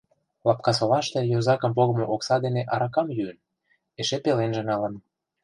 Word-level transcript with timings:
Лапкасолаште 0.47 1.19
йозакым 1.31 1.71
погымо 1.77 2.05
окса 2.15 2.35
дене 2.45 2.61
аракам 2.73 3.07
йӱын, 3.17 3.37
эше 3.99 4.17
пеленже 4.23 4.61
налын. 4.69 4.93